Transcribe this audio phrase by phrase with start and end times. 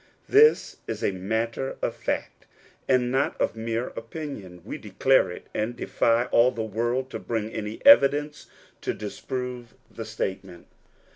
[0.27, 2.47] This is a matter of fact,
[2.89, 4.63] and not a mere opinion.
[4.65, 8.47] We declare it, and defy all the world to bring any evidence
[8.81, 10.65] to disprove the statement.